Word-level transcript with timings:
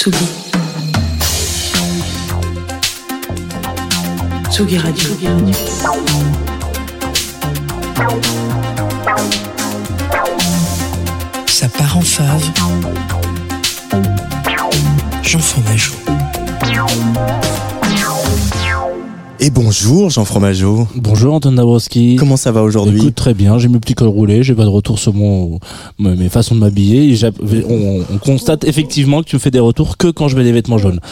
Tsugi. 0.00 0.16
Tsugi 4.50 4.78
Radio. 4.78 5.10
Ça 11.46 11.68
part 11.68 11.98
en 11.98 12.00
fave. 12.00 12.50
Jean 15.22 15.38
Fromageau. 15.38 16.19
Et 19.42 19.48
bonjour 19.48 20.10
Jean 20.10 20.26
Fromageau. 20.26 20.86
Bonjour 20.96 21.32
Anton 21.32 21.52
Dabrowski. 21.52 22.16
Comment 22.16 22.36
ça 22.36 22.52
va 22.52 22.62
aujourd'hui 22.62 22.98
Écoute, 23.00 23.14
très 23.14 23.32
bien, 23.32 23.58
j'ai 23.58 23.68
mes 23.68 23.78
petits 23.78 23.94
cols 23.94 24.08
roulés, 24.08 24.42
j'ai 24.42 24.54
pas 24.54 24.64
de 24.64 24.68
retour 24.68 24.98
sur 24.98 25.14
mon, 25.14 25.58
me- 25.98 26.14
mes 26.14 26.28
façons 26.28 26.54
de 26.54 26.60
m'habiller. 26.60 27.16
On 27.70 28.18
constate 28.18 28.64
effectivement 28.64 29.22
que 29.22 29.28
tu 29.28 29.36
me 29.36 29.40
fais 29.40 29.50
des 29.50 29.58
retours 29.58 29.96
que 29.96 30.08
quand 30.08 30.28
je 30.28 30.36
mets 30.36 30.44
des 30.44 30.52
vêtements 30.52 30.76
jaunes. 30.78 31.00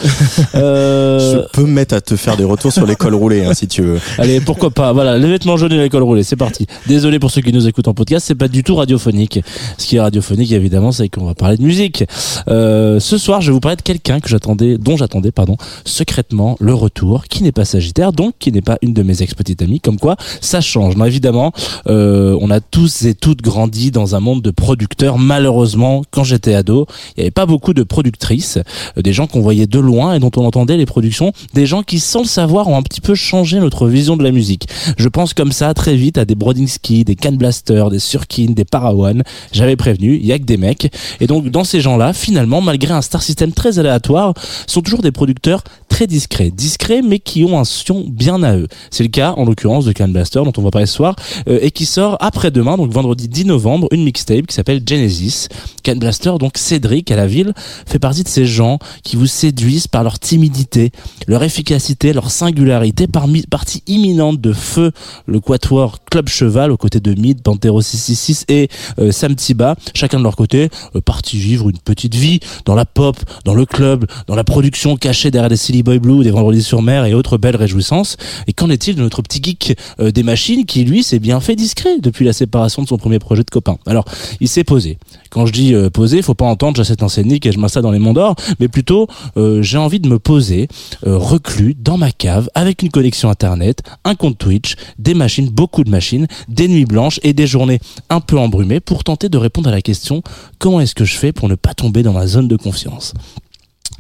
Euh, 0.55 1.43
Je 1.45 1.53
peux 1.53 1.63
me 1.63 1.73
mettre 1.73 1.95
à 1.95 2.01
te 2.01 2.17
faire 2.17 2.37
des 2.37 2.45
retours 2.45 2.73
sur 2.73 2.87
les 2.87 2.97
cols 2.97 3.15
roulés 3.15 3.45
hein, 3.45 3.55
si 3.55 3.67
tu 3.69 3.83
veux. 3.83 4.01
Allez, 4.19 4.41
pourquoi 4.41 4.71
pas. 4.71 4.93
Voilà, 4.93 5.17
les 5.19 5.29
vêtements 5.29 5.57
jaunes 5.57 5.73
et 5.73 5.79
les 5.79 5.89
cols 5.89 6.03
roulés, 6.03 6.23
c'est 6.23 6.37
parti. 6.37 6.67
Désolé 6.87 7.19
pour 7.19 7.31
ceux 7.31 7.41
qui 7.43 7.53
nous 7.53 7.67
écoutent 7.69 7.87
en 7.89 7.95
podcast, 7.95 8.25
c'est 8.27 8.35
pas 8.35 8.49
du 8.49 8.63
tout 8.65 8.75
radiophonique. 8.77 9.41
Ce 9.77 9.87
qui 9.87 9.97
est 9.97 10.01
radiophonique, 10.01 10.51
évidemment, 10.53 10.91
c'est 10.93 11.09
qu'on 11.09 11.25
va 11.27 11.35
parler 11.35 11.57
de 11.57 11.63
musique. 11.63 12.05
Euh, 12.49 12.99
ce 12.99 13.19
soir, 13.19 13.41
je 13.41 13.49
vais 13.49 13.53
vous 13.53 13.61
parler 13.61 13.77
de 13.77 13.83
quelqu'un 13.83 14.21
que 14.21 14.29
j'attendais, 14.29 14.79
dont 14.79 14.97
j'attendais, 14.97 15.31
pardon, 15.33 15.57
secrètement 15.85 16.57
le 16.61 16.75
retour, 16.75 17.25
qui 17.29 17.43
n'est 17.43 17.53
pas 17.53 17.65
Sagittaire, 17.65 18.13
donc 18.19 18.35
qui 18.41 18.51
n'est 18.51 18.63
pas 18.63 18.79
une 18.83 18.93
de 18.93 19.03
mes 19.05 19.23
ex-petites 19.23 19.63
amies. 19.63 19.81
Comme 19.81 19.99
quoi, 19.99 20.17
ça 20.41 20.61
change. 20.61 20.97
Non, 20.97 21.05
évidemment, 21.05 21.53
euh, 21.87 22.37
on 22.41 22.51
a 22.51 22.61
tous 22.61 23.03
et 23.03 23.15
toutes 23.15 23.43
grandi 23.43 23.93
dans 23.93 24.17
un 24.17 24.21
monde 24.21 24.43
de 24.43 24.51
producteurs. 24.51 25.19
Malheureusement, 25.19 26.03
quand 26.11 26.25
j'étais 26.25 26.55
ado, 26.55 26.87
il 27.17 27.21
n'y 27.21 27.23
avait 27.25 27.31
pas 27.31 27.47
beaucoup 27.47 27.75
de 27.75 27.85
productrices, 27.85 28.59
euh, 28.59 29.03
des 29.03 29.13
gens 29.13 29.29
qu'on 29.29 29.41
voyait 29.41 29.69
de 29.69 29.79
loin 29.79 30.15
et 30.15 30.19
dont 30.19 30.33
on 30.37 30.45
entendait 30.45 30.77
les 30.77 30.85
productions, 30.85 31.33
des 31.55 31.65
gens 31.65 31.83
qui, 31.85 32.01
sans 32.01 32.23
le 32.23 32.27
savoir, 32.27 32.67
ont 32.67 32.77
un 32.77 32.83
petit 32.83 33.01
peu 33.01 33.15
changé 33.15 33.61
notre 33.61 33.87
vision 33.87 34.17
de 34.17 34.25
la 34.25 34.33
musique. 34.33 34.67
Je 34.97 35.09
pense 35.09 35.33
comme 35.33 35.53
ça 35.53 35.73
très 35.73 35.95
vite 35.95 36.19
à 36.19 36.25
des 36.25 36.35
Brodinski, 36.35 37.05
des 37.05 37.15
Can 37.15 37.33
Blaster, 37.33 37.85
des 37.89 38.01
Surkin, 38.01 38.51
des 38.51 38.65
Parawan. 38.65 39.23
J'avais 39.53 39.77
prévenu, 39.77 40.17
il 40.17 40.27
y 40.27 40.33
a 40.33 40.39
que 40.41 40.45
des 40.45 40.57
mecs. 40.57 40.93
Et 41.21 41.29
donc, 41.29 41.51
dans 41.51 41.65
ces 41.65 41.81
gens-là, 41.81 42.13
finalement, 42.13 42.61
malgré 42.61 42.93
un 42.93 43.03
star 43.03 43.23
system 43.23 43.53
très 43.53 43.79
aléatoire, 43.79 44.35
sont 44.67 44.83
toujours 44.83 45.03
des 45.03 45.13
producteurs 45.13 45.63
très 45.89 46.09
discrets. 46.09 46.51
Discrets, 46.51 47.03
mais 47.03 47.21
qui 47.21 47.45
ont 47.45 47.61
un 47.61 47.65
son 47.65 48.08
bien 48.09 48.43
à 48.43 48.57
eux. 48.57 48.69
C'est 48.91 49.03
le 49.03 49.09
cas, 49.09 49.35
en 49.37 49.45
l'occurrence, 49.45 49.85
de 49.85 49.93
Can 49.93 50.09
Blaster, 50.09 50.41
dont 50.45 50.53
on 50.57 50.63
va 50.63 50.71
parler 50.71 50.87
ce 50.87 50.95
soir, 50.95 51.17
euh, 51.49 51.59
et 51.63 51.71
qui 51.71 51.87
sort 51.87 52.17
après-demain, 52.21 52.77
donc 52.77 52.91
vendredi 52.91 53.29
10 53.29 53.47
novembre, 53.47 53.89
une 53.91 54.05
mixtape 54.05 54.47
qui 54.47 54.55
s'appelle 54.55 54.83
Genesis. 54.87 55.49
Can 55.85 55.97
Blaster, 55.97 56.35
donc 56.39 56.59
Cédric 56.59 57.11
à 57.11 57.17
la 57.17 57.27
ville, 57.27 57.53
fait 57.87 57.99
partie 57.99 58.23
de 58.23 58.29
ces 58.29 58.47
gens 58.47 58.79
qui 59.03 59.17
vous 59.17 59.27
séduisent 59.27 59.87
par 59.87 60.03
leur 60.03 60.19
timidité, 60.19 60.91
leur 61.27 61.43
efficacité, 61.43 62.13
leur 62.13 62.31
singularité, 62.31 63.07
parmi, 63.07 63.43
partie 63.43 63.83
imminente 63.87 64.41
de 64.41 64.53
Feu, 64.53 64.93
le 65.27 65.41
quatuor 65.41 65.99
Club 66.11 66.29
Cheval, 66.29 66.71
aux 66.71 66.77
côtés 66.77 67.01
de 67.01 67.15
Mid, 67.15 67.43
Pantero 67.43 67.81
666 67.81 68.45
et 68.49 68.69
euh, 68.99 69.13
Sam 69.13 69.35
Tiba, 69.35 69.77
chacun 69.95 70.19
de 70.19 70.25
leur 70.25 70.37
côté, 70.37 70.69
euh, 70.95 71.01
parti 71.01 71.39
vivre 71.39 71.69
une 71.71 71.79
petite 71.79 72.15
vie 72.15 72.41
dans 72.65 72.75
la 72.75 72.85
pop, 72.85 73.17
dans 73.45 73.55
le 73.55 73.67
club, 73.67 74.07
dans 74.27 74.35
la 74.35 74.45
production 74.45 74.97
cachée 74.97 75.31
derrière 75.31 75.51
des 75.51 75.57
Silly 75.57 75.83
Boy 75.83 75.99
Blue, 75.99 76.23
des 76.23 76.31
Vendredis 76.31 76.63
sur 76.63 76.83
mer 76.83 77.05
et 77.05 77.15
autres 77.15 77.39
belles 77.39 77.57
réjouissances. 77.57 77.98
Et 78.47 78.53
qu'en 78.53 78.71
est-il 78.71 78.97
de 78.97 79.03
notre 79.03 79.23
petit 79.23 79.41
geek 79.43 79.77
euh, 80.01 80.11
des 80.11 80.23
machines 80.23 80.67
qui, 80.67 80.85
lui, 80.85 81.03
s'est 81.03 81.19
bien 81.19 81.41
fait 81.41 81.57
discret 81.57 81.99
depuis 82.01 82.25
la 82.25 82.33
séparation 82.33 82.83
de 82.83 82.89
son 82.89 82.99
premier 82.99 83.19
projet 83.19 83.43
de 83.45 83.51
copain? 83.51 83.79
Alors, 83.87 84.05
il 84.41 84.49
s'est 84.49 84.65
posé. 84.65 84.99
Quand 85.31 85.47
je 85.47 85.53
dis 85.53 85.75
euh, 85.75 85.91
poser, 85.91 86.23
faut 86.23 86.35
pas 86.35 86.47
entendre 86.47 86.77
j'achète 86.77 86.89
cette 86.89 87.03
enseigne 87.03 87.39
et 87.43 87.53
je 87.53 87.59
m'installe 87.59 87.83
dans 87.83 87.91
les 87.91 87.99
monts 87.99 88.15
d'or, 88.15 88.35
mais 88.61 88.69
plutôt 88.69 89.09
euh, 89.37 89.63
j'ai 89.63 89.79
envie 89.79 90.01
de 90.01 90.09
me 90.09 90.19
poser 90.19 90.69
euh, 91.07 91.17
reclus 91.19 91.75
dans 91.75 91.99
ma 91.99 92.11
cave 92.11 92.49
avec 92.55 92.83
une 92.83 92.91
connexion 92.91 93.29
internet, 93.29 93.83
un 94.05 94.15
compte 94.15 94.39
Twitch, 94.39 94.77
des 94.99 95.15
machines, 95.15 95.49
beaucoup 95.51 95.85
de 95.85 95.91
machines, 95.91 96.27
des 96.49 96.69
nuits 96.69 96.87
blanches 96.87 97.21
et 97.23 97.33
des 97.35 97.47
journées 97.47 97.81
un 98.09 98.21
peu 98.21 98.39
embrumées 98.39 98.81
pour 98.81 99.05
tenter 99.05 99.29
de 99.29 99.39
répondre 99.39 99.69
à 99.69 99.73
la 99.73 99.83
question 99.83 100.23
comment 100.59 100.81
est-ce 100.81 100.95
que 100.95 101.05
je 101.05 101.17
fais 101.17 101.33
pour 101.33 101.49
ne 101.49 101.55
pas 101.55 101.75
tomber 101.75 102.03
dans 102.03 102.13
ma 102.13 102.27
zone 102.27 102.49
de 102.49 102.57
confiance? 102.57 103.15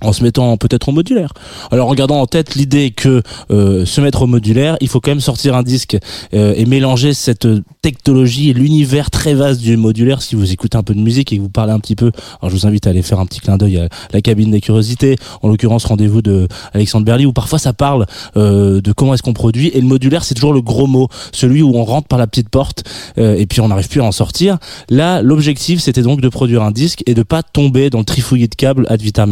En 0.02 0.12
se 0.12 0.22
mettant 0.22 0.56
peut-être 0.56 0.88
au 0.88 0.92
modulaire. 0.92 1.32
Alors 1.70 1.88
en 1.88 1.94
gardant 1.94 2.20
en 2.20 2.26
tête 2.26 2.54
l'idée 2.54 2.90
que 2.90 3.22
euh, 3.50 3.84
se 3.84 4.00
mettre 4.00 4.22
au 4.22 4.26
modulaire, 4.26 4.76
il 4.80 4.88
faut 4.88 5.00
quand 5.00 5.10
même 5.10 5.20
sortir 5.20 5.54
un 5.54 5.62
disque 5.62 5.96
euh, 6.34 6.54
et 6.56 6.66
mélanger 6.66 7.14
cette 7.14 7.48
technologie 7.82 8.50
et 8.50 8.52
l'univers 8.52 9.10
très 9.10 9.34
vaste 9.34 9.60
du 9.60 9.76
modulaire. 9.76 10.22
Si 10.22 10.34
vous 10.34 10.52
écoutez 10.52 10.76
un 10.76 10.82
peu 10.82 10.94
de 10.94 11.00
musique 11.00 11.32
et 11.32 11.36
que 11.36 11.42
vous 11.42 11.48
parlez 11.48 11.72
un 11.72 11.80
petit 11.80 11.96
peu, 11.96 12.10
alors 12.40 12.50
je 12.50 12.56
vous 12.56 12.66
invite 12.66 12.86
à 12.86 12.90
aller 12.90 13.02
faire 13.02 13.20
un 13.20 13.26
petit 13.26 13.40
clin 13.40 13.56
d'œil 13.56 13.78
à 13.78 13.88
la 14.12 14.20
cabine 14.20 14.50
des 14.50 14.60
curiosités, 14.60 15.16
en 15.42 15.48
l'occurrence 15.48 15.84
rendez-vous 15.84 16.22
de 16.22 16.48
Alexandre 16.72 17.04
Berly, 17.04 17.26
où 17.26 17.32
parfois 17.32 17.58
ça 17.58 17.72
parle 17.72 18.06
euh, 18.36 18.80
de 18.80 18.92
comment 18.92 19.14
est-ce 19.14 19.22
qu'on 19.22 19.32
produit. 19.32 19.68
Et 19.68 19.80
le 19.80 19.86
modulaire, 19.86 20.24
c'est 20.24 20.34
toujours 20.34 20.52
le 20.52 20.62
gros 20.62 20.86
mot, 20.86 21.08
celui 21.32 21.62
où 21.62 21.76
on 21.76 21.84
rentre 21.84 22.08
par 22.08 22.18
la 22.18 22.26
petite 22.26 22.48
porte 22.48 22.84
euh, 23.18 23.36
et 23.36 23.46
puis 23.46 23.60
on 23.60 23.68
n'arrive 23.68 23.88
plus 23.88 24.00
à 24.00 24.04
en 24.04 24.12
sortir. 24.12 24.58
Là, 24.88 25.22
l'objectif, 25.22 25.80
c'était 25.80 26.02
donc 26.02 26.20
de 26.20 26.28
produire 26.28 26.62
un 26.62 26.70
disque 26.70 27.02
et 27.06 27.14
de 27.14 27.22
pas 27.22 27.42
tomber 27.42 27.90
dans 27.90 27.98
le 27.98 28.04
trifouillis 28.04 28.48
de 28.48 28.54
câbles 28.54 28.86
ad 28.88 29.00
vitam. 29.00 29.28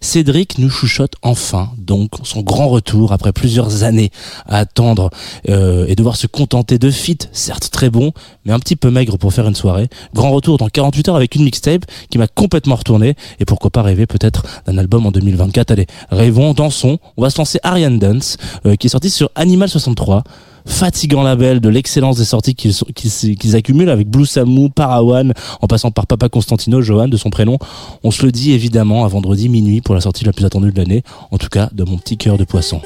Cédric 0.00 0.58
nous 0.58 0.70
chuchote 0.70 1.14
enfin 1.22 1.70
donc 1.78 2.10
son 2.22 2.42
grand 2.42 2.68
retour 2.68 3.12
après 3.12 3.32
plusieurs 3.32 3.82
années 3.82 4.10
à 4.46 4.58
attendre 4.58 5.10
euh, 5.48 5.86
et 5.88 5.94
devoir 5.94 6.16
se 6.16 6.26
contenter 6.26 6.78
de 6.78 6.90
feats, 6.90 7.28
certes 7.32 7.70
très 7.70 7.90
bons, 7.90 8.12
mais 8.44 8.52
un 8.52 8.58
petit 8.58 8.76
peu 8.76 8.90
maigres 8.90 9.18
pour 9.18 9.32
faire 9.32 9.46
une 9.46 9.54
soirée. 9.54 9.88
Grand 10.14 10.30
retour 10.30 10.58
dans 10.58 10.68
48 10.68 11.08
heures 11.08 11.16
avec 11.16 11.34
une 11.34 11.44
mixtape 11.44 11.84
qui 12.10 12.18
m'a 12.18 12.28
complètement 12.28 12.76
retourné 12.76 13.14
et 13.38 13.44
pourquoi 13.44 13.70
pas 13.70 13.82
rêver 13.82 14.06
peut-être 14.06 14.44
d'un 14.66 14.78
album 14.78 15.06
en 15.06 15.10
2024. 15.10 15.70
Allez, 15.70 15.86
rêvons, 16.10 16.54
dansons. 16.54 16.98
On 17.16 17.22
va 17.22 17.30
se 17.30 17.38
lancer 17.38 17.58
Ariane 17.62 17.98
Dance 17.98 18.36
euh, 18.66 18.76
qui 18.76 18.86
est 18.86 18.90
sorti 18.90 19.10
sur 19.10 19.30
Animal 19.34 19.68
63 19.68 20.24
fatigant 20.70 21.22
label 21.22 21.60
de 21.60 21.68
l'excellence 21.68 22.16
des 22.16 22.24
sorties 22.24 22.54
qu'ils 22.54 23.56
accumulent 23.56 23.90
avec 23.90 24.08
Blue 24.08 24.24
Samu, 24.24 24.70
Parawan, 24.70 25.34
en 25.60 25.66
passant 25.66 25.90
par 25.90 26.06
Papa 26.06 26.28
Constantino, 26.28 26.80
Johan 26.80 27.08
de 27.08 27.16
son 27.16 27.28
prénom. 27.28 27.58
On 28.02 28.10
se 28.10 28.24
le 28.24 28.32
dit 28.32 28.52
évidemment 28.52 29.04
à 29.04 29.08
vendredi 29.08 29.48
minuit 29.48 29.80
pour 29.80 29.94
la 29.94 30.00
sortie 30.00 30.24
la 30.24 30.32
plus 30.32 30.46
attendue 30.46 30.72
de 30.72 30.78
l'année, 30.78 31.02
en 31.30 31.38
tout 31.38 31.48
cas 31.48 31.68
de 31.72 31.84
mon 31.84 31.98
petit 31.98 32.16
cœur 32.16 32.38
de 32.38 32.44
poisson. 32.44 32.80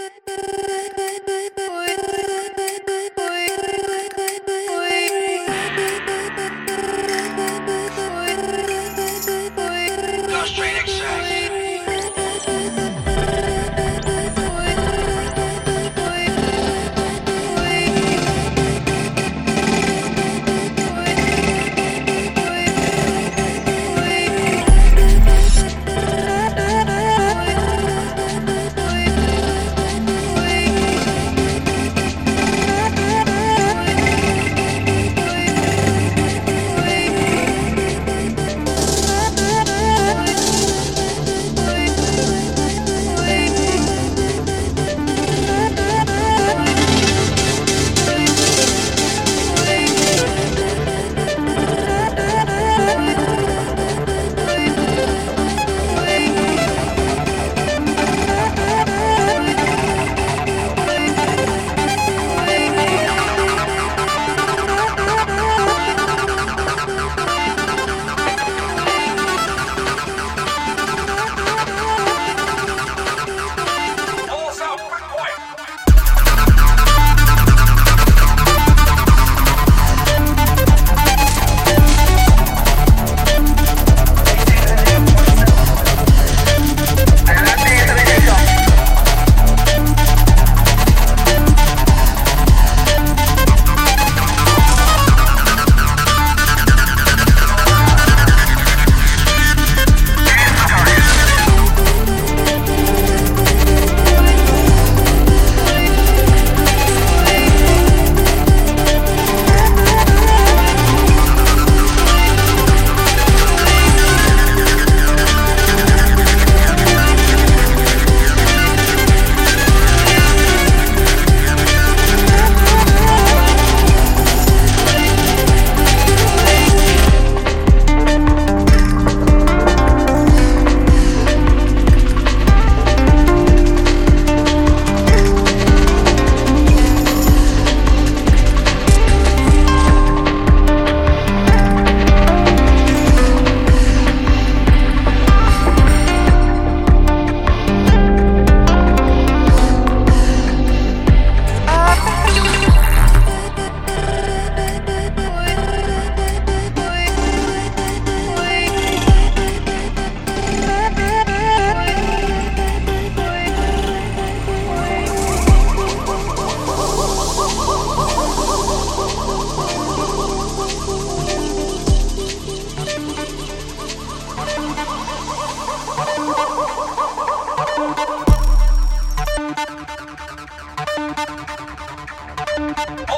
Go 183.07 183.15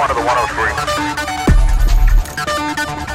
on 0.00 0.08
to 0.08 0.14
the 0.14 0.20
103. 0.20 3.13